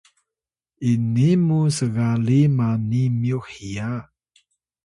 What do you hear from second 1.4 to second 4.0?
muw sgaliy mani myux hiya